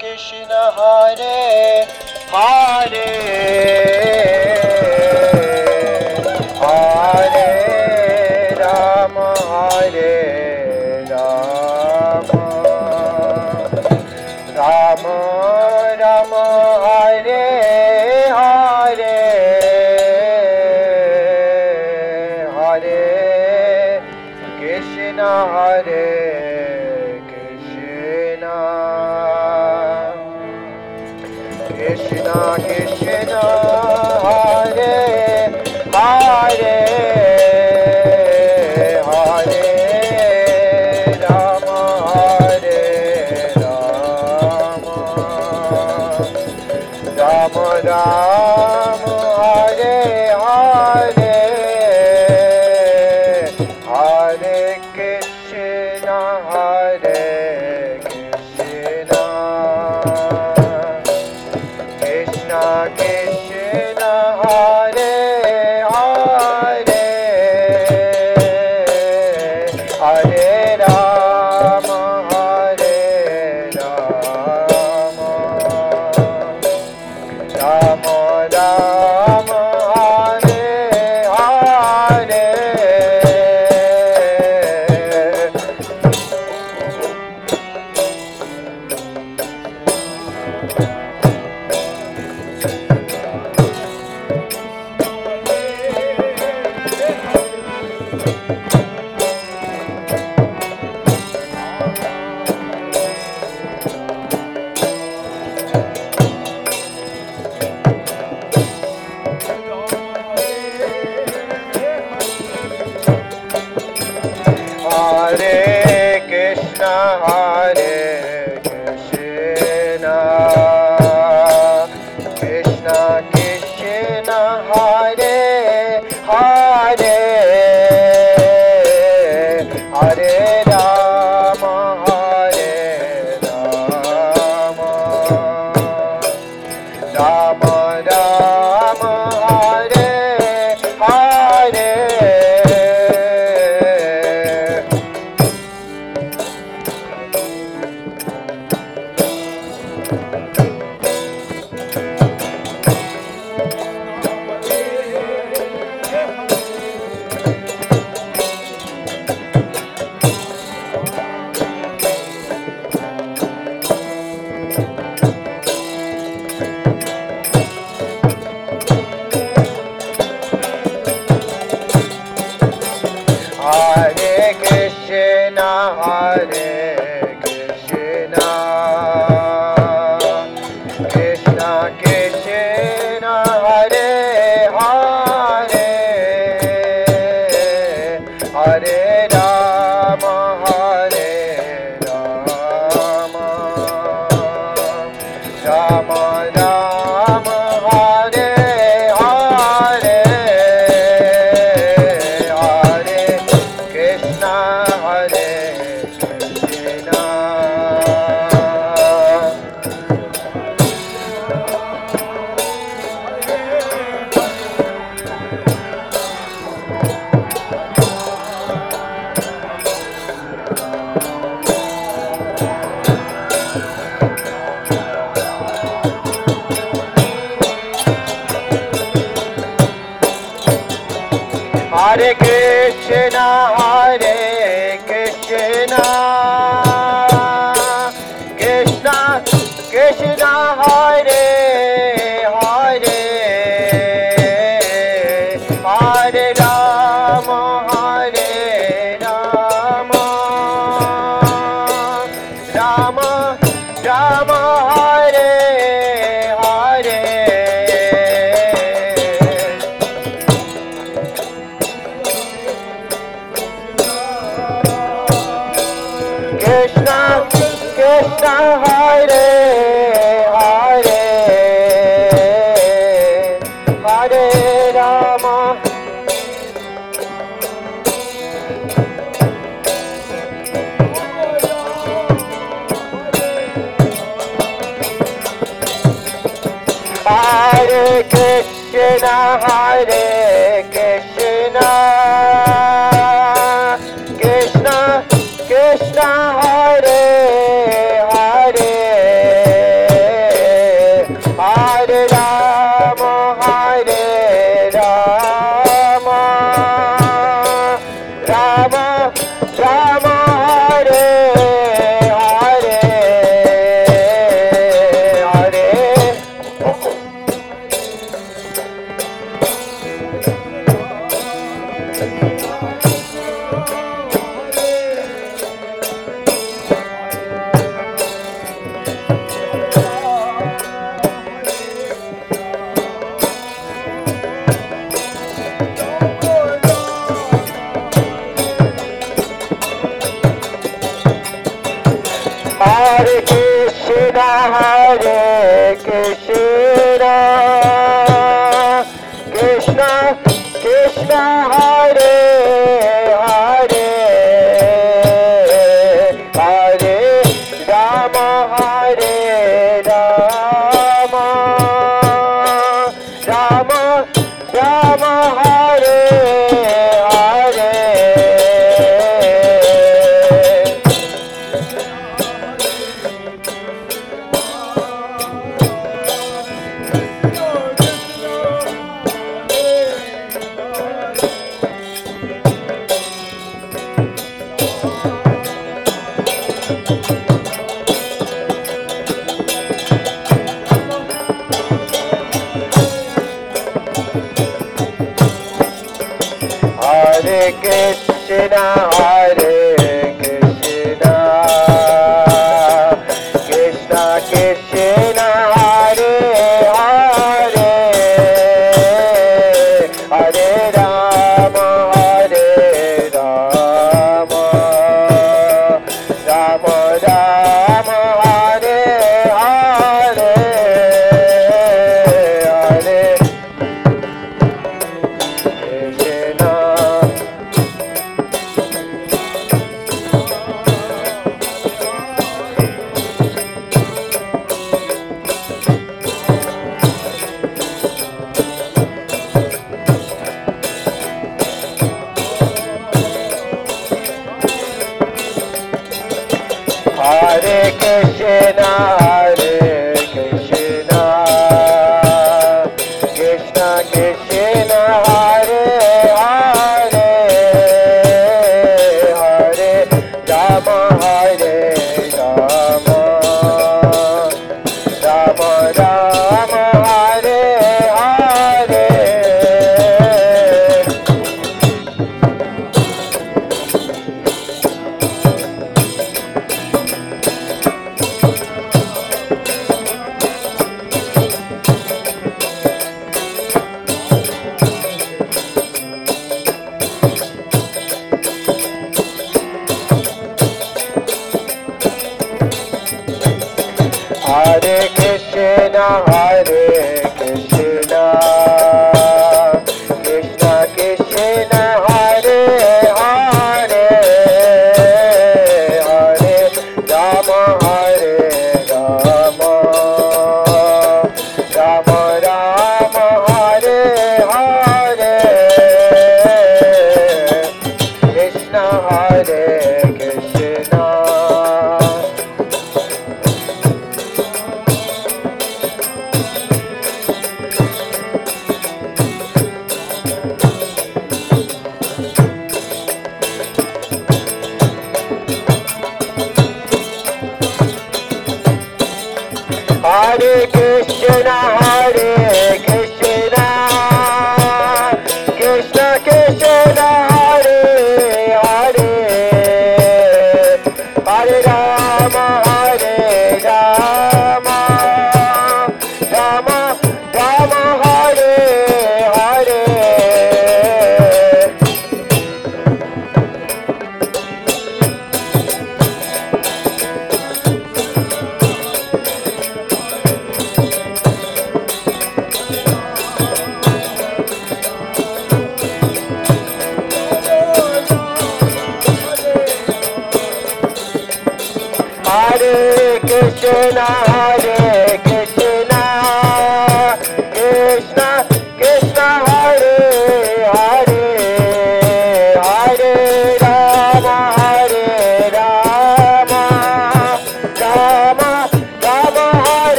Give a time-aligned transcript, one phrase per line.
[0.00, 1.82] Krishna Hare
[2.34, 3.91] Hare.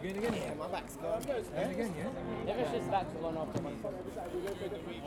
[0.00, 0.42] You're going again?
[0.46, 1.22] Yeah, my back's gone.
[1.22, 2.52] Going again, yeah?
[2.52, 3.74] If it's just back to one after one.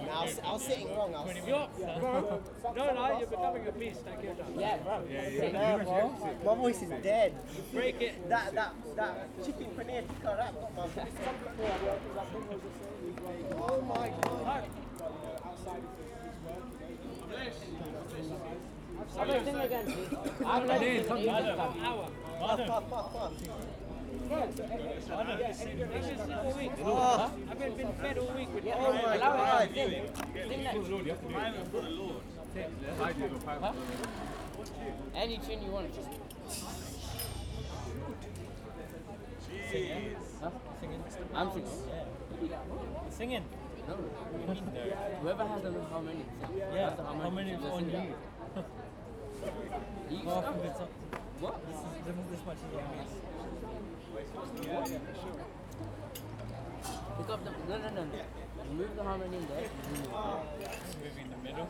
[0.06, 1.16] Now, I was, sitting wrong.
[1.16, 1.36] I was.
[1.48, 4.02] You're up, no, no, you're becoming a beast.
[4.04, 4.38] I get.
[4.58, 5.04] Yeah, bro.
[5.10, 5.52] Yeah, yeah.
[5.52, 6.36] No, bro.
[6.44, 7.36] My voice is dead.
[7.72, 8.28] Break it.
[8.28, 10.54] That, that, that chicken paneer tikka wrap.
[10.60, 11.08] got my voice.
[13.56, 14.68] Oh my god.
[15.46, 15.96] Outside of
[17.32, 17.56] this.
[19.18, 19.88] I've been again.
[20.46, 21.12] I've been again.
[22.42, 23.81] I've been again.
[24.12, 26.72] It's just all week.
[26.84, 27.30] Huh?
[27.50, 28.66] I've been, been fed all week with
[33.46, 33.76] my god.
[35.16, 35.94] Any tune you want.
[35.96, 36.10] Just
[40.42, 40.50] Huh?
[41.34, 41.70] I'm singing.
[43.10, 43.46] Singing.
[43.88, 43.96] No.
[45.22, 46.26] Whoever has the harmony.
[46.74, 48.16] Yeah, the how many just on you?
[50.10, 50.56] You Half stop.
[50.56, 50.90] of it's up.
[51.40, 51.56] What?
[51.68, 53.06] This is this, this much is on me.
[57.18, 57.52] Pick up the.
[57.70, 58.74] No, no, no, no.
[58.74, 59.70] Move the harmony in there.
[61.04, 61.68] Maybe in the middle.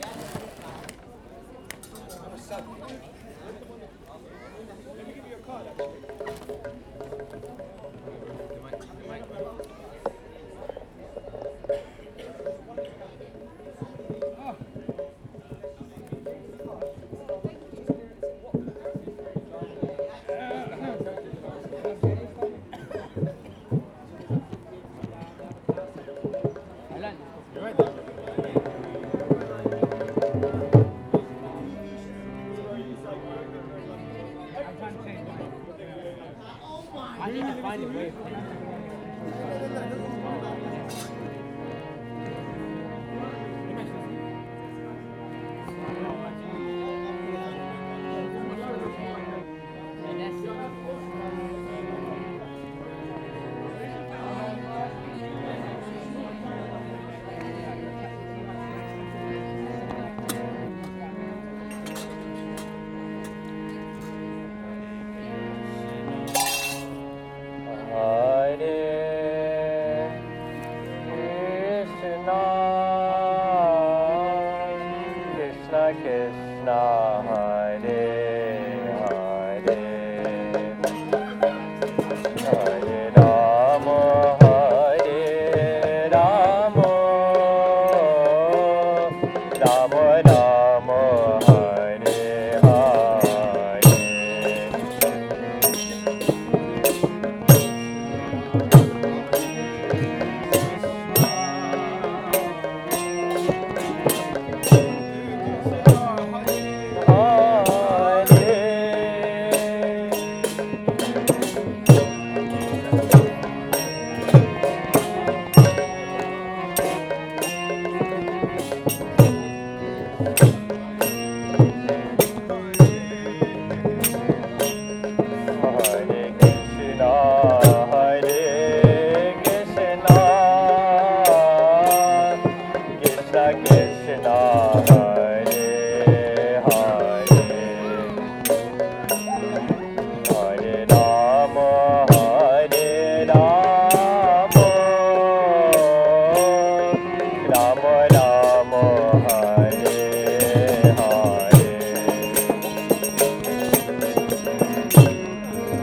[0.00, 0.32] Yes.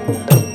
[0.10, 0.49] Hare